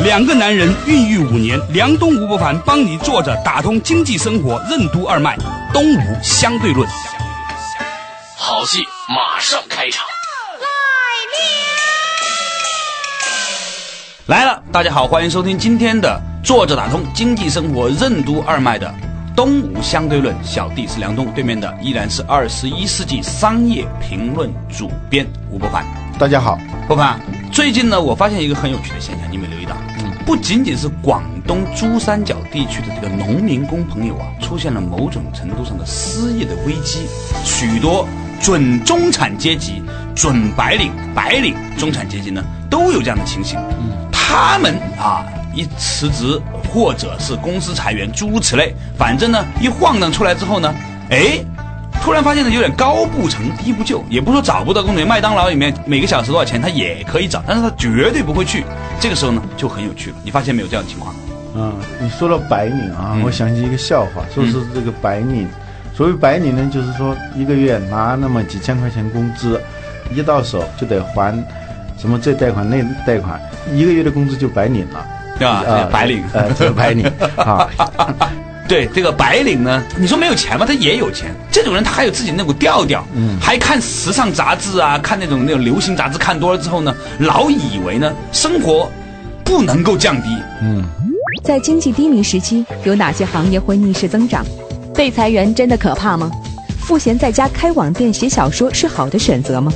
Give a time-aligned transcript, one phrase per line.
[0.00, 5.36] 两个男人孕育五年，梁东吴伯凡帮你坐着打通经济生活任督二脉，
[5.72, 6.88] 东吴相对论。
[8.36, 10.06] 好戏马上开场。
[14.26, 18.94] 来了，大家好，欢迎收听今天的坐着打通经济生活任督二脉的
[19.34, 20.32] 东吴相对论。
[20.44, 25.84] 小弟是梁东，对面的依然是二十一世纪商业评论主编吴伯凡。
[26.20, 29.74] 大家好，伯凡，最近呢，我发现一个很有趣的现象，你有没有留意到？
[30.28, 36.98] 不仅仅是广东珠三角地区的这个农民工朋友啊，出现了某种程度上的失业的危机，
[37.46, 38.06] 许多
[38.38, 39.82] 准中产阶级、
[40.14, 43.58] 准白领、白领中产阶级呢，都有这样的情形。
[43.80, 44.06] 嗯。
[44.12, 46.38] 他们啊，一辞职
[46.70, 50.74] 或者是公司裁员，诸如此类，反正呢，一晃荡出来之后呢，
[51.08, 51.42] 哎，
[52.08, 58.64] 突然发现呢，有点高不成低不就，也不说找不到工作，麦当劳里面每个小时多少钱，他也可以找，但是他绝对不会去。
[58.98, 61.14] 这个时候呢，就很有趣了，你发现没有这样的情况？
[61.54, 61.70] 嗯，
[62.00, 65.46] 你说到白领啊，我想起一个笑话，说是这个白领，
[65.94, 69.60] 所谓白领呢，就是说一个月拿那么几千块钱工资，
[70.10, 71.34] 一到手就得还。
[71.98, 73.38] 什么这贷款那贷款，
[73.74, 75.06] 一个月的工资就白领了，
[75.38, 75.88] 对吧？
[75.92, 77.04] 白领，呃，这个白领
[77.36, 77.68] 啊，
[78.68, 80.66] 对这个白领呢，你说没有钱吗？
[80.66, 81.34] 他也有钱。
[81.50, 88.90] 这种人他还有自己那股调调，嗯，还看时尚杂志啊，看那种那种流行杂志，看多了之后呢，老以为呢生活
[89.42, 90.28] 不能够降低。
[90.62, 90.84] 嗯，
[91.42, 94.44] 在经济低迷时期，有哪些行业会逆势增长？
[94.94, 96.30] 被裁员真的可怕吗？
[96.80, 99.72] 赋闲在家开网店写小说是好的选择吗？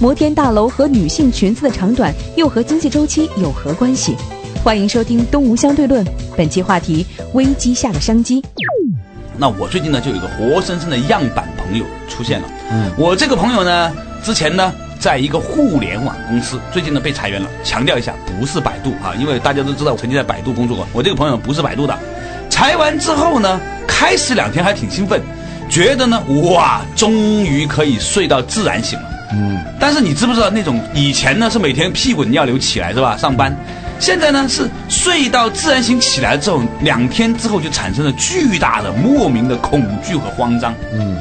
[0.00, 4.16] 摩天大楼和女性裙子的长短又和经济周期有何关系？
[4.64, 6.04] 欢迎收听《东吴相对论》，
[6.36, 8.40] 本期话题：危机下的商机。
[9.36, 12.48] 那我最近呢，就有一个活生生的样板朋友出现了。
[12.70, 13.92] 嗯，我这个朋友呢，
[14.22, 17.50] 之前呢，在一个互联网公司，最近呢被裁员了。
[17.64, 20.86] 强调一下，不是百度啊，因为大家都知道我曾经在百度工作过。
[20.92, 21.98] 我这个朋友不是百度的。
[22.48, 25.20] 裁完之后呢，开始两天还挺兴奋，
[25.68, 27.12] 觉得呢，哇，终
[27.42, 29.08] 于可以睡到自然醒了。
[29.32, 33.56] 嗯，但是你知不知道那种以前呢是每天屁滚尿流起来是吧上班，
[33.98, 40.74] 现在呢是睡到自然醒起来之后两天之后就产生了巨大的莫名的恐惧和慌张。
[40.92, 41.16] 嗯，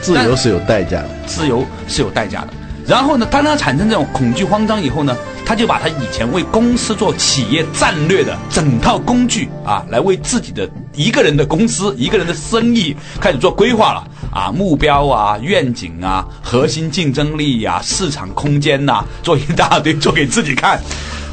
[0.00, 2.48] 自由是有代价的，自由是有代价的。
[2.86, 20.78] 然后呢，当他产生这种恐惧慌张以后呢，他就把他以前为公司做企业战略的整套工具啊，来为自己的一个人的公司、一个人的生意开始做规划了啊，目标啊、愿景啊、核心竞争力呀、市场空间呐，做一大堆做给自己看。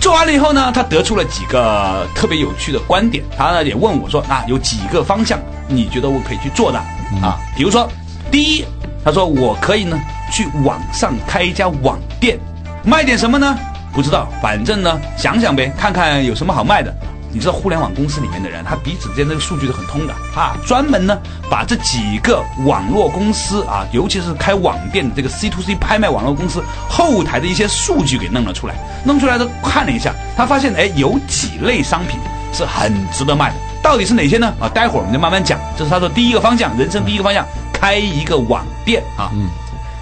[0.01, 3.23] 做完了以后呢，他得出了几个特别有趣的观点。
[3.37, 6.79] 他呢也问我说：“啊，有几个方向你觉得我可以去做的
[7.21, 7.37] 啊？
[7.55, 7.87] 比如说，
[8.31, 8.65] 第一，
[9.05, 9.97] 他说我可以呢。”
[10.31, 12.39] 去网上开一家网店，
[12.85, 13.53] 卖点什么呢？
[13.91, 16.95] 不知道，反正呢，想想呗，看看有什么好卖的。
[17.33, 20.55] 你知道互联网公司里面的人，他彼此之间这个数据是很通的啊。
[20.65, 21.17] 专门呢，
[21.49, 28.75] 把这几个网络公司啊，尤其是开网店的这个 C to C 拍卖网络公司后台的一些数据给弄了出来。
[29.05, 32.19] 弄出来的看了一下，他发现哎，有几类商品
[32.53, 33.55] 是很值得卖的。
[33.81, 34.53] 到底是哪些呢？
[34.59, 35.59] 啊，待会儿我们就慢慢讲。
[35.77, 39.31] 这是他说第一个方向，人生第一个方向，开一个网店啊。
[39.33, 39.47] 嗯。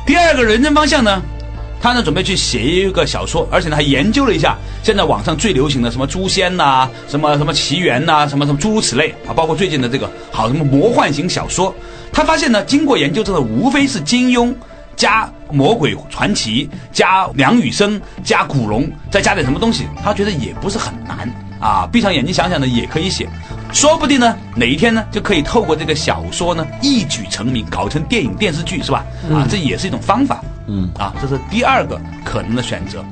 [0.06, 1.22] 第二个人生方向呢，
[1.81, 11.73] 他呢准备去写一个小说，而且呢还研究了一下现在网上最流行的什么诛仙呐，什么什么奇缘呐，什么什么诸如此类啊，包括最近的这个好什么魔幻型小说，
[12.12, 14.53] 他发现呢，经过研究之后，无非是金庸
[14.95, 23.28] 加魔鬼传奇加梁羽生加古龙，再加点什么东西，他觉得也不是很难啊，闭上眼睛想想呢也可以写。
[23.72, 29.05] 说不定呢，哪一天呢，就可以透过这个小说呢一举成名，搞成电影电视剧，是吧？
[29.31, 30.43] 啊，这也是一种方法。
[30.69, 33.03] 嗯，啊，这是第二个可能的选择。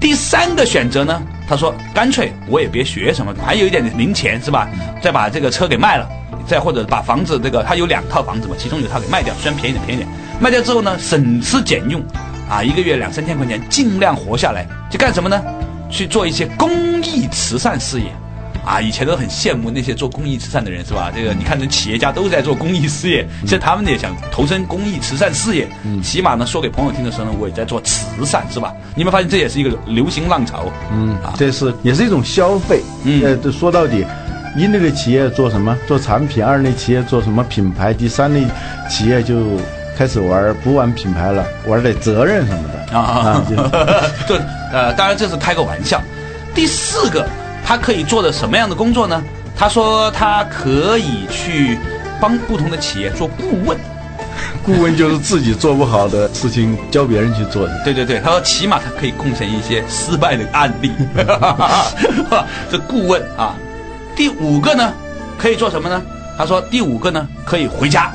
[0.00, 4.68] 第三个选择呢，他说干脆我也别学什么，还有一点零钱，是吧？
[5.00, 6.06] 再把这个车给卖了，
[6.46, 10.08] 再或者把房子这个他有两套房子嘛，其中有套给卖掉，虽然便宜点，便宜点。
[10.40, 12.02] 卖掉之后呢，省吃俭用，
[12.50, 15.40] 啊，一个月两三千块钱，尽量活下来，去干什么呢？
[15.88, 18.06] 去做一些公益慈善事业。
[18.66, 21.10] 啊，以前都很羡慕那些做公益慈善的人，是吧？
[21.14, 25.68] 这个你看，这企业家都在做公益事业，现在他们也想投身公益慈善事业。
[25.84, 28.74] 嗯，起码呢，说给朋友听的时候呢，我也在做慈善，是吧？
[28.96, 30.64] 你有没有发现这也是一个流行浪潮？
[30.92, 32.82] 嗯，啊，这是也是一种消费。
[33.04, 34.04] 嗯，呃，说到底，
[34.56, 35.76] 一类的企业做什么？
[35.86, 36.44] 做产品。
[36.44, 37.94] 二类企业做什么品牌？
[37.94, 38.44] 第三类
[38.90, 39.44] 企业就
[39.96, 43.54] 开始玩不玩品牌了，玩点责任什么的啊，就
[44.26, 44.42] 就
[44.72, 46.02] 呃，当然这是开个玩笑。
[46.54, 47.28] 第四个，
[47.66, 49.20] 他可以做的什么样的工作呢？
[49.56, 51.76] 他说他可以去
[52.20, 53.76] 帮不同的企业做顾问。
[54.62, 57.82] 顾问就是自己做不好的事情教别人去做的。
[57.84, 60.92] 对对对，他说起码他可以贡献一些失败的案例。
[62.70, 63.56] 这顾问啊，
[64.14, 64.92] 第五个呢，
[65.36, 66.00] 可以做什么呢？
[66.38, 68.12] 他说第五个呢，可以回家。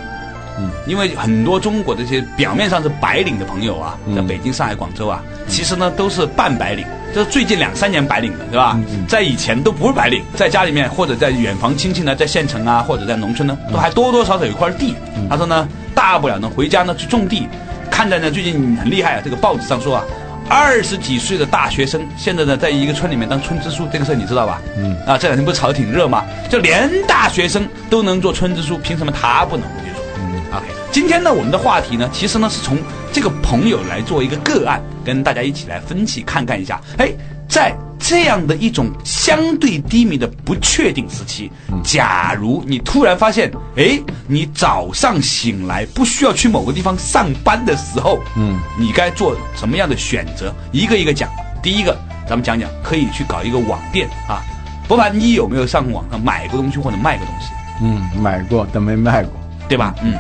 [0.59, 8.79] 嗯，因为很多中国的这些表面上是白领的朋友啊，在北京、上海、广州啊，其实呢都是半白领，就是最近两三年白领的，对吧？
[9.07, 14.95] 在以前都不是白领，在家里面或者在远房亲戚呢，在县城啊或者在农村呢，都还多多少少有一块地。
[15.29, 17.47] 他说呢，大不了呢回家呢去种地。
[17.89, 20.03] 看在呢最近很厉害啊，这个报纸上说啊，
[20.47, 24.61] 二十几岁的大学生现在呢在一个村里面当村支书，这个事儿你知道吧？
[24.77, 24.95] 嗯。
[25.05, 26.23] 啊，这两天不是炒得挺热吗？
[26.49, 29.65] 就连大学生都能做村支书，凭什么他不能？
[29.69, 30.03] 我跟你说。
[30.17, 30.57] 嗯。
[30.57, 30.65] OK。
[30.91, 32.77] 今天呢，我们的话题呢，其实呢是从
[33.13, 36.79] 这个朋友来做一个个案，跟大家一起来分析看看一下。
[36.97, 37.11] 哎，
[37.47, 41.51] 在这样的一种相对低迷的不确定时期，
[41.83, 50.53] 假如你突然发现，哎，你早上醒来不需要去某个地方上班的时候，嗯，你该做什么样的选择？
[50.71, 51.29] 一个一个讲。
[51.61, 51.95] 第一个，
[52.27, 54.41] 咱们讲讲可以去搞一个网店啊。
[54.87, 57.51] 不管，你有没有上网上买过东西或者卖过东西？
[57.83, 59.33] 嗯，买过，但没卖过，
[59.69, 59.93] 对吧？
[60.01, 60.15] 嗯。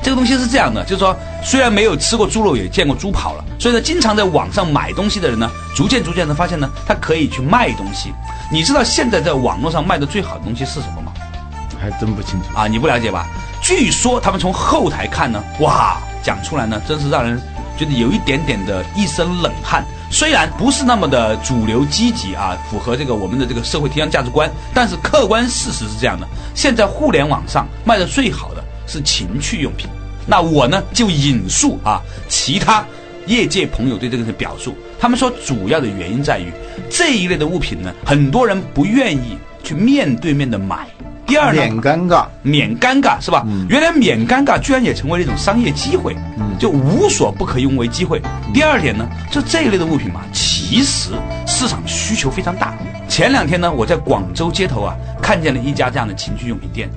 [0.00, 8.12] 这个东西是这样的，就是说，虽然没有吃过猪肉，也见过猪跑了，所以呢，经常在网上买东西的人呢，逐渐逐渐的发现呢，他可以去卖东西。
[8.50, 11.12] 你知道现在在网络上卖的最好的东西是什么吗？
[11.78, 13.26] 还真不清楚啊，你不了解吧？
[13.60, 17.38] 据说他们从后台看呢，哇，讲出来呢，真是让人
[17.76, 19.84] 觉得有一点点的一身冷汗。
[20.10, 28.64] 虽然不是那么的主流积极啊，符合这个我们的这个社会提倡价值观，但是客观事实是这样的：现在互联网上卖的最好的。
[28.86, 29.88] 是情趣用品，
[30.26, 32.84] 那我呢就引述啊其他
[33.26, 36.52] 业界朋友对这个的表述，他们说主要的原因在于
[36.90, 40.86] 这一类的物品呢，很多人不愿意去面对面的买。
[41.26, 43.46] 第二呢，免尴尬，免尴尬是吧？
[43.70, 46.14] 原来免尴尬居然也成为了一种商业机会，
[46.58, 48.20] 就无所不可用为机会。
[48.52, 51.12] 第二点呢，就这一类的物品嘛，其实
[51.46, 52.76] 市场需求非常大。
[53.08, 56.90] 前两天呢，我在广州街头啊，看见了一家这样的情趣用品店。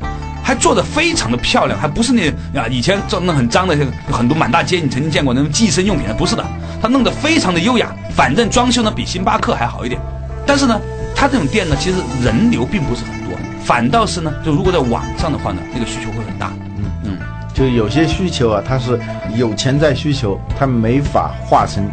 [0.48, 3.76] 还做的非常的漂亮，还不是那啊以前做那很脏的，
[4.10, 6.46] 很多满大街你曾经见过那种计生用品的，不是的，
[6.82, 10.00] 他弄得非常的优雅，反正装修呢比星巴克还好一点。
[10.46, 10.80] 但是呢，
[11.14, 16.50] 他这种店呢，其实人流并不是很多，反倒是呢，就如果在网上的话呢，那个需求会很大。
[16.78, 17.18] 嗯嗯，
[17.54, 18.98] 就有些需求啊，它是
[19.36, 21.84] 有潜在需求，它没法化成。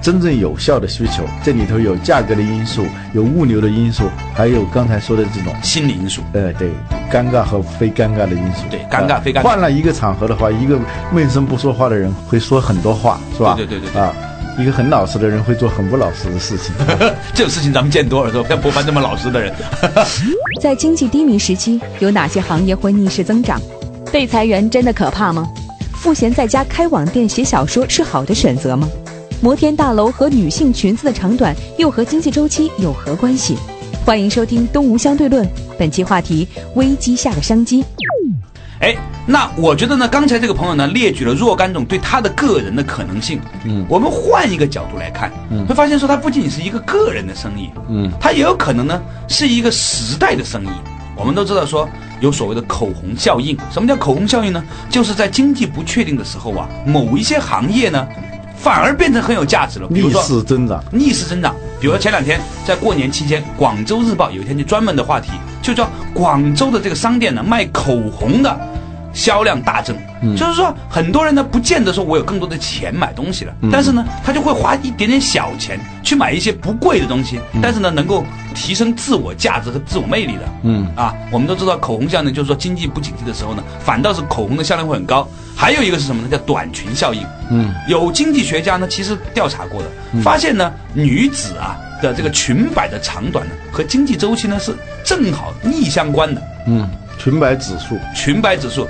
[0.00, 4.04] 真正有效的需求，这里头有价格的因素，有物流的因素，
[4.34, 6.22] 还有刚才说的这种心理因素。
[6.32, 6.70] 呃，对，
[7.12, 8.62] 尴尬和非尴尬的因素。
[8.70, 9.42] 对，尴尬非尴尬。
[9.42, 10.78] 换了一个场合的话，一个
[11.12, 13.54] 闷声不说话的人会说很多话，是吧？
[13.56, 14.00] 对对对对。
[14.00, 14.14] 啊，
[14.58, 16.74] 一个很老实的人会做很不老实的事情。
[17.34, 18.46] 这种事情咱们见多了，是吧？
[18.48, 19.52] 像博凡这么老实的人。
[20.60, 23.60] 在经济低迷时期，有哪些行业会逆势增长？
[24.10, 25.46] 被裁员真的可怕吗？
[25.92, 28.88] 赋闲在家开网店写小说是好的选择吗？
[29.42, 33.56] 摩天大楼和女性裙子的长短又和经济周期有何关系？
[34.04, 35.46] 欢迎收听《东吴相对论》，
[35.78, 37.82] 本期话题：危机下的商机。
[38.80, 43.40] 哎，那我觉得呢，刚才这个朋友呢列举了若干种对他的个人的可能性。
[43.64, 50.68] 嗯，我们换一个角度来看，嗯，会发现说他不仅仅是一个个人的生意，嗯，他也有可能呢是一个时代的生意。
[51.16, 51.88] 我们都知道说
[52.20, 54.62] 有所谓的口红效应，什么叫口红效应呢？
[54.90, 58.06] 就是在经济不确定的时候啊，某一些行业呢。
[58.62, 61.54] 反而变成很有价值了，逆势增长，逆势增长。
[61.80, 65.30] 比如说前两天在过年期间，《广州日报》有一天就专门的话题，
[65.62, 68.60] 就叫广州的这个商店呢卖口红的。
[69.12, 69.96] 销量大增，
[70.36, 78.24] 就是说很多人呢不见得说我有更多的钱买东西了，但是呢他就会花一点点小钱去买一些不贵的东西，但是呢能够
[78.54, 80.42] 提升自我价值和自我魅力的。
[80.62, 85.26] 嗯啊，我们都知道口红效应，就是说经济不景气的时候呢，反倒是口红的销量会很高。
[85.56, 86.28] 还有一个是什么呢？
[86.30, 87.22] 叫短裙效应。
[87.50, 94.74] 嗯，有经济学家呢其实调查过的，发现呢女子啊的这个裙摆的长短呢和经济周期呢是
[95.04, 96.42] 正好逆相关的。
[96.66, 96.88] 嗯。
[97.22, 98.88] 裙摆指数，裙摆指数，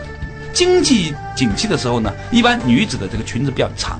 [0.53, 3.99] 经济景气的时候呢，一般女子的这个裙子比较长；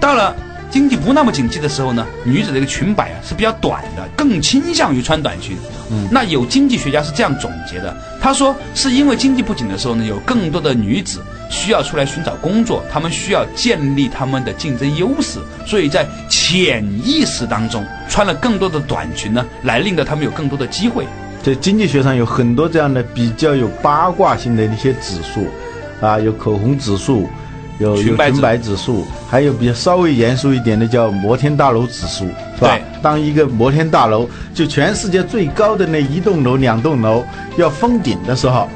[0.00, 0.34] 到了
[0.68, 5.56] 经济不那么景气的时候呢，女子这个裙摆啊是比较短的，更倾向于穿短裙。
[5.88, 21.06] 嗯，那有经济学家是这样总结的，他说是因为经济不景的时候呢，有更多的女子需要出来寻找工作，她们需要建立她们的竞争优势，所以在潜意识当中穿了更多的短裙呢，来令到她们有更多的机会。
[21.42, 25.46] 在经济学上有很多这样的比较有八卦性的一些指数，
[26.00, 27.26] 啊，有口红指数，
[27.78, 32.78] 有有裙摆指裙摆指数，还有比较稍微严肃一点的叫摩天大楼指数，是吧？
[33.02, 37.24] 当一个摩天大楼就全世界最高的那一栋楼、两栋楼
[37.56, 38.68] 要封顶的时候，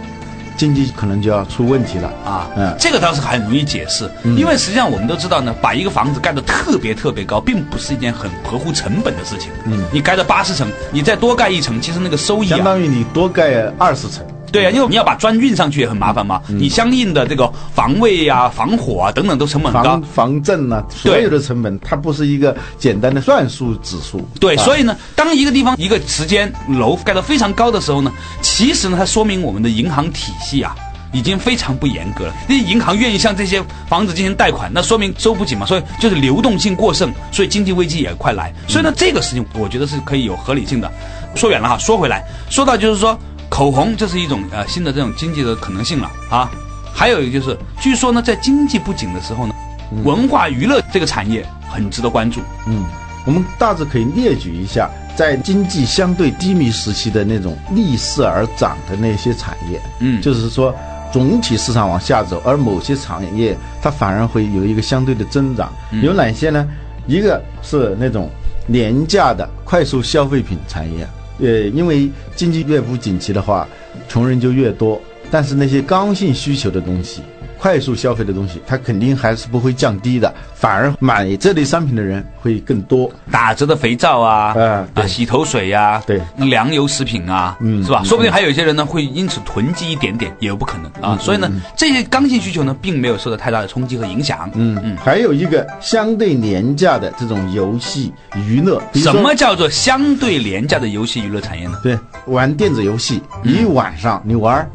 [0.65, 2.09] 经济可能就要出问题了。
[2.25, 2.75] 啊，嗯。
[2.79, 9.51] 这个倒是很容易解释，因为实际上我们都知道呢，把一个房子盖得特别特别高，并不是一件很合乎成本的事情。
[9.67, 14.25] 嗯，你盖到八十层，你再多盖一层，其实那个收益啊，相当于你多盖二十层，
[14.55, 20.03] 对啊，因为你要把砖运上去也很麻烦嘛，你相应的这个防卫啊、防火啊等等都成本很高防。
[20.03, 24.27] 防震啊，所有的成本它不是一个简单的算术指数。
[24.39, 30.75] 对，啊所以呢，当一个地方一个时间楼盖得非常高的时候呢，其实呢，它说明我们的银行体系啊。
[31.13, 38.53] 已经非常不严格了，那银行愿意向这些房子进行贷款，那说明收不紧嘛，所以就是流动性过剩，所以经济危机也快来。
[38.67, 40.91] 所以呢，这个事情我觉得是可以有合理性的。
[41.37, 43.17] 说远了哈，说回来，说到就是说
[43.55, 46.51] 口红，这是一种呃新的这种经济的可能性了啊。
[46.93, 49.55] 还有一个就是，据说呢，在经济不景的时候呢，
[50.03, 52.41] 文化娱乐这个产业很值得关注。
[52.67, 52.85] 嗯，
[53.25, 60.75] 我们大致可以列举一下，在经济相对低迷时期的那种逆势而涨的那些产业，嗯就是说
[61.13, 65.73] 总体市场往下走，而某些产业它反而会有一个相对的增长。
[66.03, 66.67] 有哪些呢？
[67.07, 68.29] 一个是那种
[68.67, 71.07] 廉价的快速消费品产业，
[71.39, 73.69] 呃，因为经济越不景气的话，
[74.09, 75.01] 穷人就越多，
[75.31, 77.23] 但是那些刚性需求的东西。
[77.57, 83.11] 快速消费的东西，它肯定还是不会降低的，反而买这类商品的人会更多。
[83.31, 88.03] 打折的肥皂啊，啊啊，洗头水呀、对粮油食品啊，嗯是吧？
[88.03, 91.17] 嗯说不定还有一些人呢会因此囤积一点点，也有不可能啊。
[91.19, 94.51] 所以呢，这些刚性需求呢，并没有受到太大的冲击和影响。
[94.53, 101.81] 嗯嗯，还有一个相对廉价的这种游戏娱乐，什么叫做相对廉价的游戏娱乐产业呢？
[101.83, 104.69] 对，玩电子游戏，嗯一晚上你玩儿，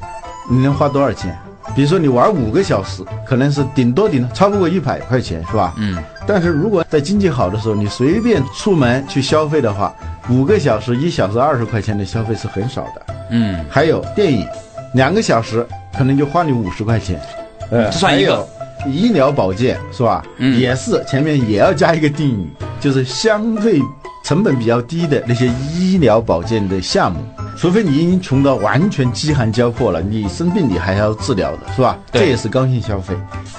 [0.50, 1.38] 你能花多少钱？
[1.75, 5.74] 比如说你玩五个小时，可能是顶多顶多超不过一百块钱，是吧？
[5.77, 9.94] 嗯，但是如果在经济好的时候，你随便出门去消费的话，
[10.32, 13.15] 五个小时一小时二十块钱的消费是很少的。
[13.29, 14.48] 嗯，还有电影，
[14.96, 15.63] 两个小时
[15.96, 17.22] 可能就花你五十块钱，
[17.70, 18.38] 呃，这算一个
[18.79, 20.24] 还有医疗保健是吧？
[20.38, 23.79] 嗯也是前面也要加一个定语，就是相对
[24.24, 27.20] 成本比较低的那些医疗保健的项目。
[27.60, 32.00] 除非你已经穷到完全饥寒交迫了，你生病你还要治疗的是吧？
[32.10, 33.13] 对这也是刚性消费。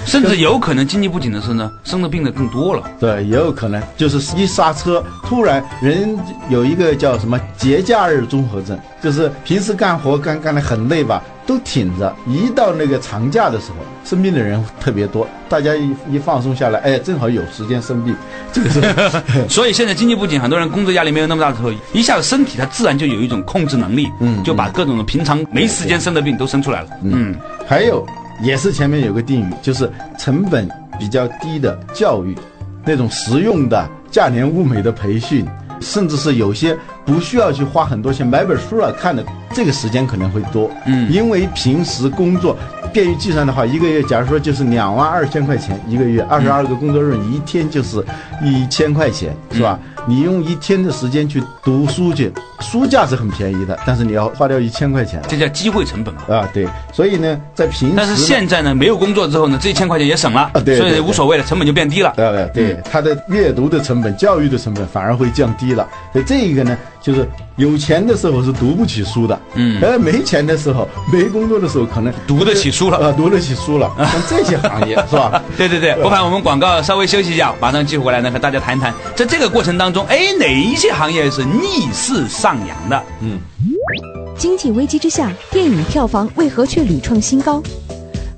[0.07, 2.81] 甚至有可能经济不景的时候呢，生的病的更多了。
[2.99, 6.17] 对，也有可能就是一刹车，突然人
[6.49, 18.15] 有一个叫什么节假日综合症，就是平时干活干干得很累吧，都挺着，一到那个长假的时候，生病的人特别多，大家一一放松下来，哎，正好有时间生病，
[18.53, 18.81] 这个是
[19.49, 26.89] 所以现在经济不景，很多人工作压力没有那么大的时候，一下子身体它自然就有一种控制能力，嗯就把各种的平常没时间生的病都生出来了。
[27.03, 27.35] 嗯，
[27.67, 28.05] 还有
[28.43, 32.37] 也是前面有个定语，就是成本比较低的教育，
[32.85, 35.43] 那种实用的价廉物美的培训，
[35.81, 39.23] 甚至是有些不需要去花很多钱买本书来看的，
[39.53, 40.69] 这个时间可能会多。
[40.85, 42.55] 嗯因为平时工作
[42.93, 48.05] 便于计算的话，一个月假如说就是两万二千块钱一个月，二十二个工作日，一天就是
[48.43, 49.79] 一千块钱，是吧？
[50.05, 55.21] 你用一天的时间去读书去，书价是很便宜的，但是你要花掉一千块钱。
[55.27, 56.21] 这叫机会成本嘛。
[56.27, 62.13] 啊，对，所以呢，在平时，但是现在呢，没有工作之后呢，这一千块钱也省了，所以无所谓了，成本就变低了。
[62.15, 65.87] 对，对，他的阅读的成本、教育的成本反而会降低了。
[66.11, 67.27] 所以这一个呢，就是
[67.57, 73.91] 有钱的时候是读不起书的，嗯而没钱的时候、没工作的时候，可能读得起书了啊、读得起书了。
[73.97, 75.41] 像这些行业是吧？
[75.57, 83.03] 对对对，不妨我们广告稍微休息一下，马上继续回来呢，和大家谈一谈，在这个过程当中，哎，哪一些行业是逆势上扬的？
[83.21, 83.39] 嗯
[84.37, 87.61] 经济危机之下，电影票房为何却屡创新高？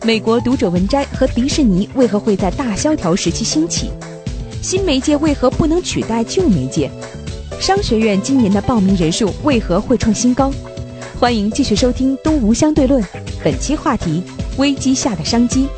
[0.03, 3.89] 美国读者文摘和迪士尼为何会在大萧条时期兴起？
[4.61, 6.91] 新媒介为何不能取代旧媒介？
[7.59, 10.51] 商学院今年的报名人数为何会创新高？
[11.19, 13.01] 欢迎继续收听《东吴相对论》，
[13.41, 14.21] 本期话题：
[14.57, 15.69] 危机下的商机。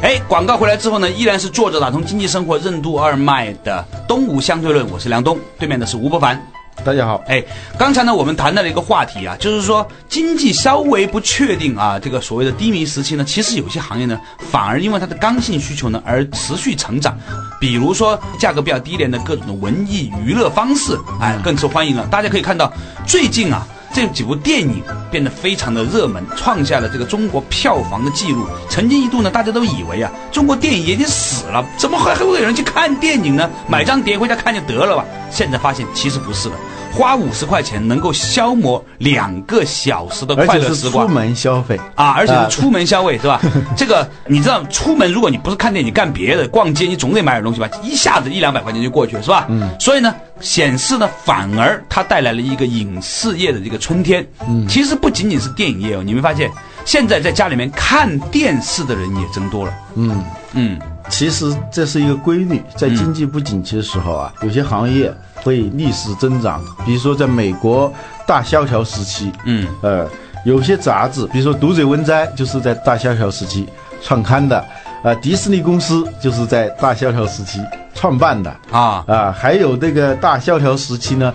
[0.00, 6.40] 哎，广告回来之后呢，依然是作者打通经济生活任督二脉的东吴相对论，我是梁东，对面的是吴伯凡。
[6.84, 7.42] 大家好，哎，
[7.76, 17.18] 刚才呢，我们谈到了一个话题啊，就是说经济稍微不确定啊，这个所谓的低迷时期呢，其实有些行业呢，反而因为它的刚性需求呢而持续成长。
[17.58, 22.06] 比如说价格比较低廉的各种的文艺娱乐方式，哎，更受欢迎了。
[22.06, 22.72] 大家可以看到，
[23.04, 23.66] 最近啊。
[23.92, 28.46] 这几部电影变得非常的热门，创下了这个中国票房的记录。
[28.68, 33.50] 曾经一度呢，大家都以为啊，中国电影已经死了，怎么还还会有人去看电影呢？
[33.66, 35.04] 买张碟回家看就得了吧？
[35.30, 36.54] 现在发现其实不是的。
[36.90, 41.06] 花五十块钱能够消磨两个小时的快乐时光。
[41.06, 43.40] 出门消费，啊，而且啊是出门消费是吧？
[43.76, 47.68] 这个你知道，出门如果你不是看电影、干别的、逛街，你总得买点东西吧？
[47.82, 49.46] 一下子一两百块钱就过去了是吧？
[49.48, 49.68] 嗯。
[49.78, 54.26] 所以呢，显示呢，反而它带来了一个影视业的这个春天。
[54.48, 54.66] 嗯。
[54.68, 56.50] 其实不仅仅是电影业哦，你没发现，
[56.84, 59.72] 现在在家里面看电视的人也增多了。
[59.96, 60.24] 嗯。
[60.54, 60.78] 嗯，
[61.10, 66.64] 其实这是一个规律，在经济不景气的时候啊，有些行业会逆势增长。
[66.86, 67.92] 比如说，在美国
[68.26, 70.08] 大萧条时期，嗯，呃，
[70.46, 73.68] 有些杂志，比如说《读者文摘》，就是在大萧条时期
[74.02, 74.58] 创刊的；
[75.02, 77.60] 呃，迪士尼公司就是在大萧条时期
[77.94, 78.50] 创办的。
[78.70, 81.32] 啊啊，还有这个大萧条时期呢，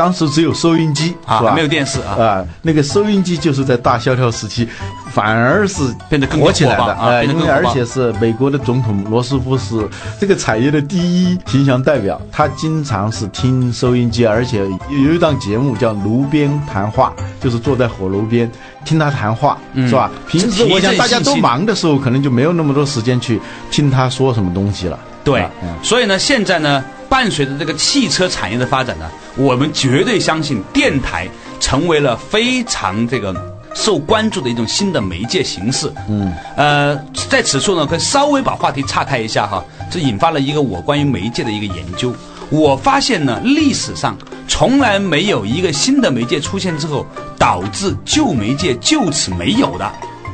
[0.00, 1.52] 当时只有收音机，啊，是吧？
[1.54, 2.16] 没有电视啊。
[2.18, 4.66] 啊，那个收音机就是在大萧条时期，
[5.12, 9.86] 反而是变得更火起来的啊呃因为而且是美国的总统罗斯福是
[10.18, 17.12] 这个产业的第一形象代表，他经常是听收音机，而且有一档节目叫《炉边谈话》，
[17.44, 18.50] 就是坐在火炉边
[18.86, 20.10] 听他谈话，是吧？
[20.26, 23.38] 平时我想大家都忙的时候，可能就没有那么多时间去
[23.70, 24.98] 听他说什么东西了。
[25.22, 25.46] 对
[25.82, 33.34] 所以呢，现在呢，伴随着这个汽车产业的发展呢，我们绝对相信电台成为了非常这个
[33.74, 35.92] 受关注的一种新的媒介形式。
[36.08, 36.96] 嗯，呃，
[37.28, 42.14] 在此处呢，可以稍微把话题岔开一下哈，这引发了一个我关于媒介的一个研究。
[42.48, 44.16] 我发现呢，历史上
[44.48, 47.04] 从来没有一个新的媒介出现之后，
[47.36, 49.92] 导致旧媒介就此没有的。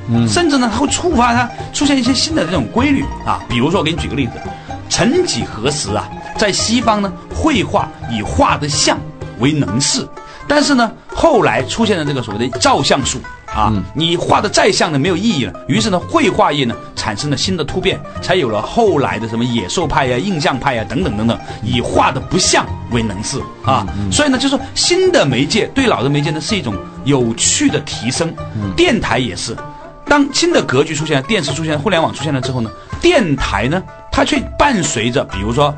[0.08, 3.42] 嗯，甚至呢，它会触发它出现一些新的这种规律啊。
[3.48, 4.32] 比如说，我给你举个例子，
[4.96, 8.98] 曾几何时啊，在西方呢，绘画以画的像
[9.40, 10.08] 为能事，
[10.48, 13.18] 但是呢，后来出现了这个所谓的照相术
[13.54, 23.86] 啊，你画的再像呢没有意义了，于是呢，绘画业呢产生了新的突变，才有了后来的什么野兽派呀、印象派呀等等等等，以画的不像为能事啊。
[24.10, 26.74] 所以呢，就是说新的媒介对老的媒介呢是一种
[27.04, 28.34] 有趣的提升，
[28.74, 29.54] 电台也是。
[30.06, 35.74] 当新的格局出现了，电视出现了，互联网出现了之后呢，电台呢，它却伴随着比如说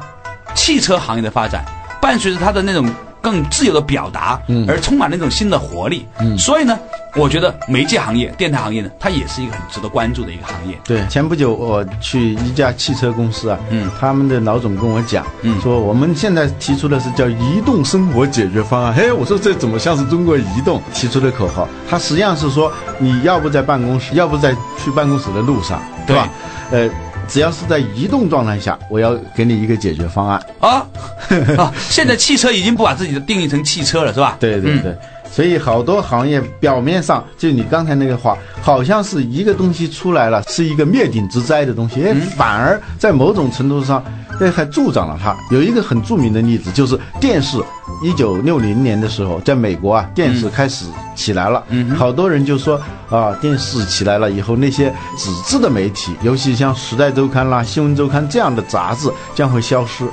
[0.55, 1.64] 汽车行业的发展，
[2.00, 2.88] 伴随着它的那种
[3.20, 6.07] 更自由的表达，而充满了一种新的活力。
[6.38, 6.79] 所以呢，
[7.14, 10.79] 我觉得媒介行业、电台行业呢，它也是一个很值得关注的一个行业。
[10.85, 18.94] 对，前不久我去一家汽车公司啊，嗯他们的老总跟我讲，嗯说我们现在提出的是叫移动生活解决方案。
[18.94, 21.68] 嘿，我说这怎么像是中国移动提出的口号？
[21.88, 26.29] 它实际上是说，你要不在办公室，要不在去办公室的路上，对吧？
[26.71, 26.88] 呃，
[27.27, 30.40] 只要是在移动状态下，我要给你一个解决方案。
[30.61, 30.87] 啊
[31.59, 31.73] 啊！
[31.88, 34.37] 现在汽车已经不把自己的定义成汽车了，是吧？
[34.37, 34.97] 嗯对对对。
[35.31, 44.03] 所以好多行业表面上就你刚才那个话，好像是一个东西出来了，是一个灭顶之灾的东西，哎，反而在某种程度上，
[44.41, 45.37] 哎，还助长了它。
[45.51, 47.59] 有一个很著名的例子，就是电视，
[48.03, 60.05] 一九六零年的时候，在美国啊，电视开始起来了，嗯好多人就说啊，电视起来了以后，那些纸质的媒体，尤其像《时代周刊》啦、《新闻周刊》这样的杂志将会消失。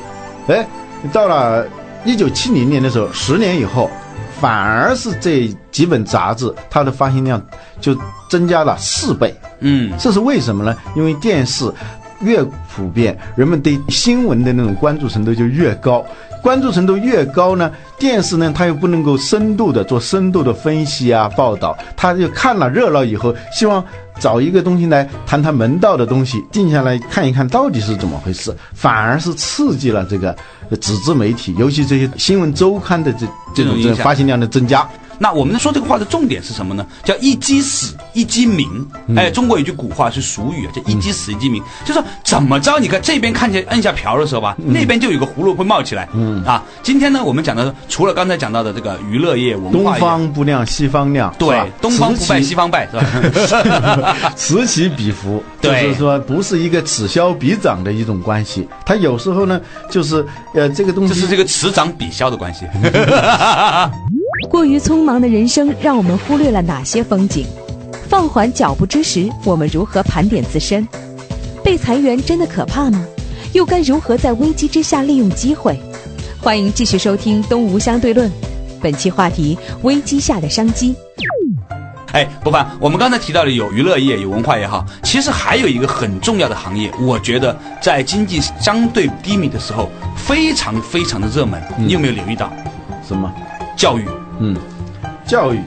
[0.48, 0.68] 哎，
[1.12, 1.66] 到了
[2.04, 3.90] 一九七零年的时候，十年以后。
[4.40, 7.42] 反而是这几本杂志，它的发行量
[7.80, 7.98] 就
[8.30, 9.34] 增加了四倍。
[9.60, 10.76] 嗯这是为什么呢？
[10.96, 11.72] 因为电视
[12.22, 12.44] 越
[12.74, 16.06] 普遍，人们对新闻的那种关注程度就越高。
[16.46, 23.84] 关注程度越高呢，电视呢，它又不能够深度的做深度的分析啊报道，他就看了热闹以后，希望
[24.20, 30.36] 找一个东西来谈谈门道的东西，静下来看一看到底是怎么回事，反而是刺激了这个
[30.70, 34.88] 呃纸质媒体，尤其这些新闻周刊的这这种这发行量的增加。
[35.20, 36.86] 那我们说这个话的重点是什么呢？
[37.04, 38.68] 叫一击死，一击鸣。
[39.16, 42.80] 哎，中国有句古话是俗语啊，叫一击死，一击鸣，就说怎么着？
[42.80, 46.08] 你看这边看起来摁下瓢的时候吧，那边就有个葫芦会冒起来。
[46.14, 54.16] 嗯啊，今天呢，我们讲的除了刚才讲到的这个娱乐业、文东化业，方不亮西方亮，对东方不败西方败是吧？
[54.36, 58.68] 此起彼伏， 就是说不是一个此消彼长的一种关系。
[58.86, 62.66] 它有时候呢，就是呃这个东西就是这个此长彼消的关系。
[64.50, 67.46] 过于匆忙的人生，让我们忽略了哪些风景？
[68.08, 70.88] 放缓脚步之时，我们如何盘点自身？
[71.64, 73.06] 被裁员真的可怕吗？
[73.54, 75.80] 又该如何在危机之下利用机会？
[76.42, 78.30] 欢迎继续收听《东吴相对论》，
[78.82, 80.96] 本期话题：危机下的商机。
[82.12, 91.62] 哎，不凡，我们刚才提到的有娱乐业、有文化也好，其实还有一个很重要的行业，我觉得在经济相对低迷的时候，非常非常的热门。
[91.78, 92.52] 你有没有留意到？
[93.08, 93.34] 什么？
[93.76, 94.06] 教育。
[94.40, 94.56] 嗯，
[95.26, 95.60] 教育，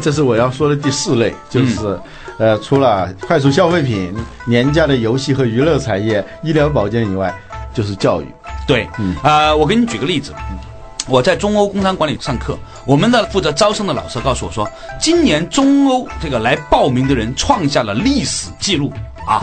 [0.00, 1.98] 这是我要说的第四类，就是、
[2.38, 4.14] 呃，除了快速消费品、
[4.46, 7.34] 廉价的游戏和娱乐产业、医疗保健以外，
[7.72, 8.26] 就是教育。
[8.66, 10.34] 对，嗯呃，我给你举个例子，
[11.08, 14.68] 我在中欧工商管理上课，我们的负责招生的老师告诉我说，
[15.00, 18.92] 今年中欧这个来报名的人创下了历史记录
[19.26, 19.42] 啊。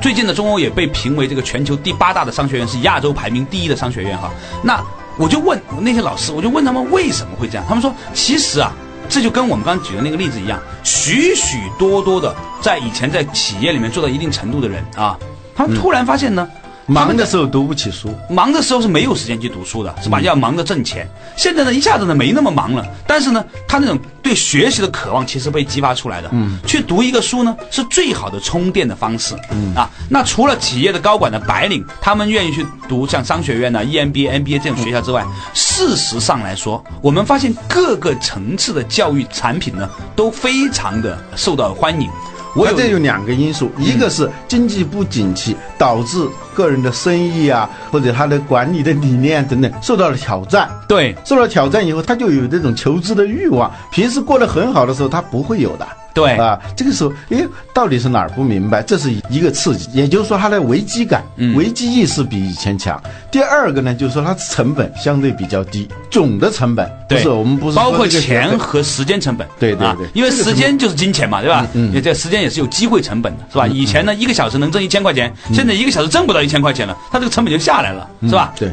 [0.00, 4.30] 最近的中欧也被评为这个全球第八大的商学院，是亚洲排名第一的商学院哈。
[4.62, 4.84] 那
[5.16, 7.64] 我就问那些老师，我就问他们为什么会这样？
[7.68, 8.72] 他们说，其实啊，
[9.08, 15.18] 这就跟我们刚刚举的那个例子一样，许许多多的在以前在企业里面做到一定程度的人啊，
[15.54, 16.48] 他突然发现呢。
[16.86, 20.20] 忙的时候读不起书，忙的时候是没有时间去读书的，是吧？
[20.20, 21.08] 要忙着挣钱。
[21.36, 26.28] 现在呢，一下子呢没那么忙了，但是呢，他那种对学习的渴望其实被激发出来的。
[26.32, 29.34] 嗯，去读一个书呢，是最好的充电的方式。
[29.50, 42.10] 嗯啊，那除了企业的高管的白领，他们愿意去读像商学院呢、EMBA、MBA 这种学校之外，事实上来说，我们发现各个层次的教育产品呢，都非常的受到欢迎。
[42.56, 50.70] 我这有两个因素，一个是经济不景气导致个人的生意啊，或者他的管理的理念等等受到了挑战。
[50.88, 53.70] 对，受到挑战以后，他就有这种求知的欲望。
[53.90, 55.86] 平时过得很好的时候，他不会有的。
[56.14, 58.80] 对啊，这个时候，哎，到底是哪儿不明白？
[58.82, 61.24] 这是一个刺激，也就是说，他的危机感、
[61.56, 63.02] 危机意识比以前强。
[63.32, 69.46] 第二个呢，就是说，它成本相对比较低，总的成本不是我们不是包括钱和时间成本。
[69.58, 71.66] 对对对，因为时间就是金钱嘛，对吧？
[71.72, 73.66] 嗯，这时间也是有机会成本的，是吧？
[73.66, 78.54] 以前呢，一个小时能挣一千块钱，现在一个小时挣不到一千块钱了，它这个成本就下来了，是吧？
[78.56, 78.72] 对。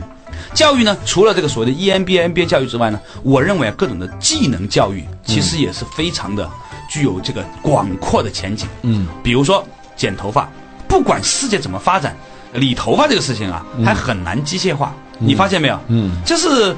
[0.53, 6.49] 教育呢，除了这个所谓的 EMBA、MBA 教育之外呢，我认为啊，各种的技能教育其实也是非常的。
[6.91, 10.49] 具有这个广阔的前景，嗯，比如说剪头发，
[10.89, 12.13] 不管世界怎么发展，
[12.51, 14.93] 理头发这个事情啊，还很难机械化。
[15.17, 15.79] 你发现没有？
[15.87, 16.75] 嗯，就是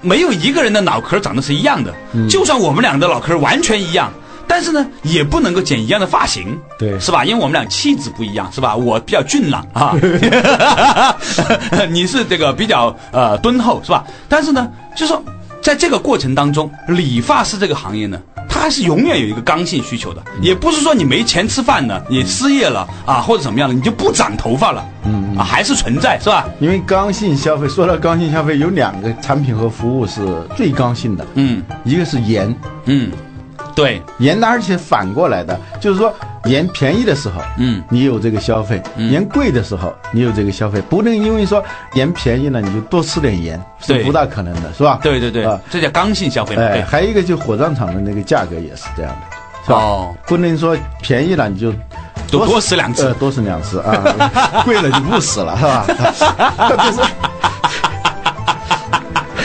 [0.00, 1.92] 没有一个人的脑壳长得是一样的。
[2.14, 4.10] 嗯就算我们俩的脑壳完全一样，
[4.48, 7.22] 但是呢，也不能够剪一样的发型，对，是吧？
[7.22, 8.74] 因为我们俩气质不一样，是吧？
[8.74, 9.94] 我比较俊朗啊，
[11.92, 14.02] 你是这个比较呃敦厚，是吧？
[14.30, 15.22] 但是呢，就说
[15.60, 18.18] 在这个过程当中，理发师这个行业呢。
[18.62, 25.36] 它是永远有一个刚性需求的，也不是说你没钱吃饭了，你失业了啊，或者怎么样了，你就不长头发了，嗯。
[25.36, 26.46] 啊，还是存在是吧？
[26.60, 30.20] 因为刚性消费，说到刚性消费，有两个产品和服务是
[30.56, 33.10] 最刚性的，嗯，一个是盐，嗯。
[33.74, 36.12] 对盐，而且反过来的，就是说
[36.44, 40.80] 盐便宜的时候，嗯，你有这个消费；盐贵的时候，你有这个消费。
[40.82, 41.62] 不能因为说
[41.94, 44.98] 盐便宜了，你就多吃点盐，是不大可能的，是吧？
[45.02, 46.56] 对对对，啊，这叫刚性消费。
[46.56, 49.76] 哎，还有一个就火葬场的那个价格也是这样的，是吧？
[49.78, 51.72] 哦，不能说便宜了你就
[52.30, 55.86] 多多死两次，多死两次啊， 贵了就不死了，是吧？
[56.68, 57.00] 就是。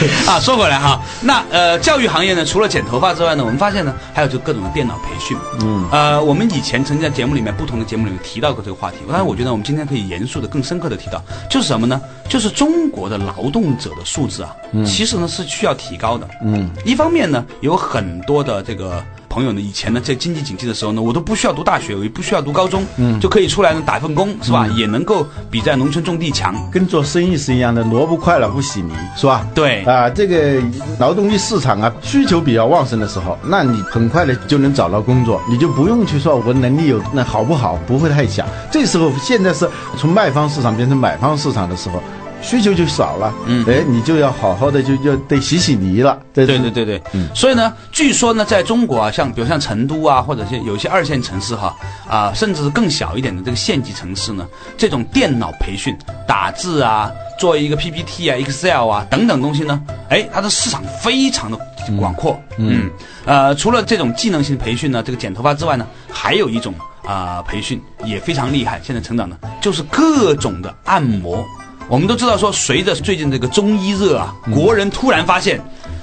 [0.26, 5.36] 啊，说回来哈，那呃，教育行业呢，除了剪头发之外呢，我们发现呢，还有就各种的电脑培训。
[5.60, 12.00] 嗯，呃，我们以前曾经在节目里面不同的节目里面提到过这个话题，但是我觉得我们今天可以严肃的、更深刻的提到，就是什么呢？
[12.28, 14.54] 就是中国的劳动者的素质啊，
[14.86, 16.28] 其实呢是需要提高的。
[16.42, 19.02] 嗯，一方面呢，有很多的这个。
[19.28, 19.60] 朋友呢？
[19.60, 24.66] 以前呢，在经济景气的时候呢，我都不需要读大学，我也不需要读高中，嗯，就可以出来呢打份工，是吧？
[24.76, 29.46] 也能够比在农村种地强，跟做生意是一样的，萝卜快了不洗泥，是吧？
[29.54, 30.62] 对啊，这个
[30.98, 38.46] 劳动力市场啊，需求比较旺盛的时候，那你很快的就能找到工作，你就不用去说我能力有那好不好，不会太强。
[38.70, 42.02] 这时候现在是从卖方市场变成买方市场的时候。
[42.40, 51.76] 需求就少了，嗯，哎，你就要好好的就就得洗洗泥了，对对对对对，嗯，所以呢，据说呢，在中国啊，像比如像成都啊，或者是有些二线城市哈，
[52.08, 54.46] 啊，甚至是更小一点的这个县级城市呢，
[54.76, 55.96] 这种电脑培训、
[56.26, 61.58] 打字啊、做一个 PPT 啊、Excel 啊等等东西呢，哎，它的市场非常的
[61.98, 62.88] 广阔，嗯，
[63.24, 66.72] 呃，除了这种技能性培训呢，这个剪头发之外呢，还有一种
[67.04, 71.44] 啊培训也非常厉害，现在成长的就是各种的按摩。
[71.88, 75.58] 我们都知道，说随着最近这个中医热啊，国人突然发现，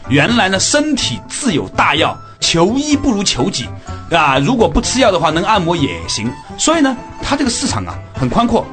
[0.09, 3.67] 原来呢身体自有大药，求医不如求己，
[4.09, 6.31] 啊，如果不吃药的话，能按摩也行。
[6.57, 8.65] 所以呢，它这个市场啊很宽阔。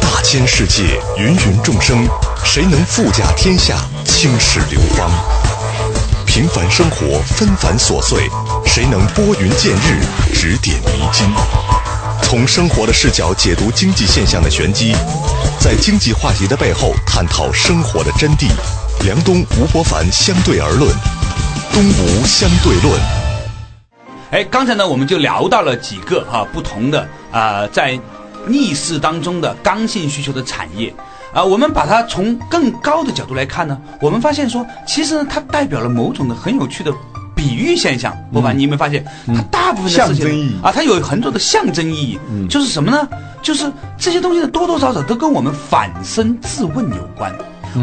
[0.00, 2.06] 大千世界，芸芸众生，
[2.44, 5.10] 谁能富甲天下，青史流芳？
[6.24, 8.28] 平凡生活，纷繁琐碎，
[8.64, 10.00] 谁能拨云见日，
[10.32, 11.26] 指点迷津？
[12.30, 14.92] 从生活的视角解读经济现象的玄机，
[15.58, 18.46] 在经济话题的背后探讨生活的真谛。
[19.04, 20.88] 梁东、吴伯凡相对而论，
[21.72, 23.00] 东吴相对论。
[24.30, 27.98] 哎，刚才呢，我们就聊到了几个哈不同的啊，在
[28.46, 30.94] 逆势当中的刚性需求的产业
[31.34, 36.92] 啊，我们把它从更高的角度来看呢，我们发现说，其实呢，它代表了某种的很有趣的。
[37.40, 42.18] 比喻现象，不凡，你有没有发现，它大部分的事情啊，它有很多的象征意义，
[42.50, 43.08] 就是什么呢？
[43.40, 47.34] 就是这些东西呢，多多少少都跟我们反身自问有关。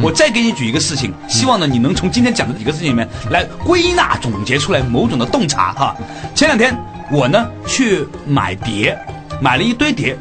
[0.03, 5.95] 我再给你举一个事情，希望呢你能从今天讲的几个事情里面来归纳总结出来某种的洞察哈。
[6.35, 6.77] 前两天
[7.11, 8.95] 我呢去买碟，
[9.41, 10.15] 买了一堆碟，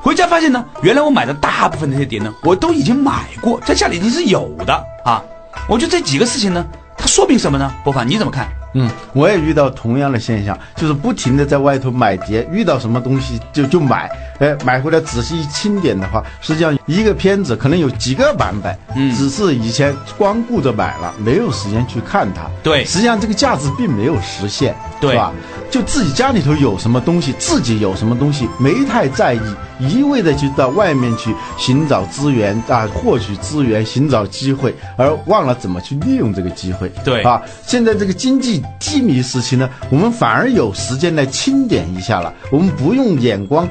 [0.00, 4.72] 回家发现呢，原来我买的大部分那些碟呢，我都已经买过，在家里已经是有的
[5.04, 5.22] 啊。
[5.68, 6.64] 我觉得这几个事情呢，
[6.96, 7.70] 它说明什么呢？
[7.84, 8.48] 波凡你怎么看？
[8.74, 25.32] 嗯，我也遇到同样的现象，就是不停的在外头买碟，遇到什么东西就就买，哎，买回来仔细一清点的话，实际上一个片子可能有几个版本，嗯只是以前光顾着买了，没有时间去看它，对实际上这个价值并没有实现，对是吧？
[25.70, 29.40] 就自己家里头有什么东西，自己有什么东西，没太在意，
[29.78, 36.88] 一味的去到外面去寻找资源啊，获取资源，寻找机会，而忘了怎么去利用这个机会。
[37.04, 42.32] 对啊，现在这个经济低迷时期呢，我们反而有时间来清点一下了。
[42.50, 43.68] 我们不用眼光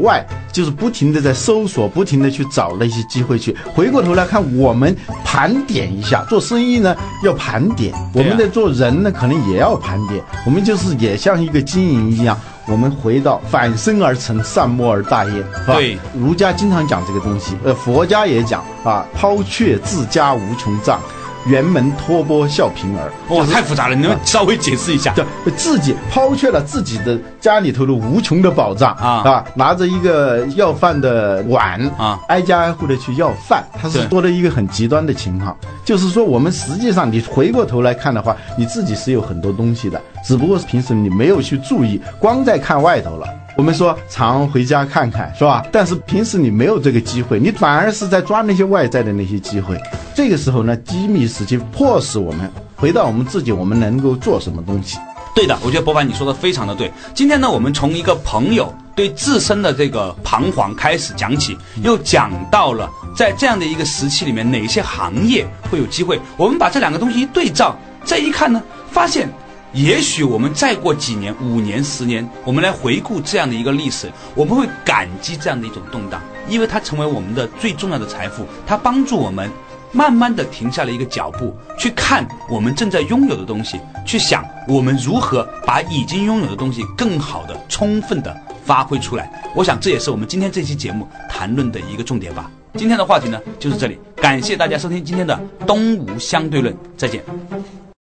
[0.00, 3.54] 向外，就是不停的在搜索，不停的去找那些机会去。
[3.74, 10.22] 回过头来看，我们盘点一下，做生意呢要盘点，我们在做人呢可能也要盘点。
[10.46, 12.38] 我们就是也像一个经营一样。
[12.66, 15.74] 我们回到反身而成，善莫而大焉，是吧？
[15.74, 21.00] 对儒家经常讲这个东西，呃，佛家也讲啊，抛却自家无穷藏，
[21.46, 23.10] 辕门托钵笑贫儿。
[23.28, 25.12] 哇，就是太复杂了，你能稍微解释一下？
[25.14, 25.24] 对，
[25.56, 35.56] 自己抛却了自己的家里头的无穷的宝藏啊啊，拿着一个要饭的碗啊挨家挨户的去要饭，它是多了一个很极端的情况。
[35.84, 43.26] 就是说，我们实际上你回过头来看的话，你自己是有很多东西的，只不过是平时你没有去注意，光在看外头了。
[43.56, 45.62] 我们说常回家看看，是吧？
[45.72, 49.78] 但是平时你没有这个机会，你反而是在抓那些外在的那些机会。
[50.22, 54.98] 这个时候呢，机密时期迫使我们回到我们自己，我们能够做什么东西。
[55.34, 56.92] 对的，我觉得博凡你说的非常的对。
[57.14, 66.20] 今天呢，我们从一个朋友对自身的这个彷徨开始讲起，又讲到了在这样的一个时期里面，哪些行业会有机会。
[66.36, 69.26] 我们把这两个东西一对照，再一看呢，发现。
[69.72, 79.48] 也许我们再过几年、五年、十年，我们来回顾这样的一个历史，我们会感激这样的一种动荡，因为它成为我们的最重要的财富，它帮助我们
[79.92, 89.30] 慢慢的停下了一个脚步，去看我们正在拥有的东西，去想我们如何把已经拥有的东西更好的、充分的发挥出来。
[89.54, 92.50] 我想这也是我们今天这期节目谈论的一个重点吧。
[92.74, 97.22] 今天的话题呢就是这里，感谢大家收听今天的东吴相对论，再见。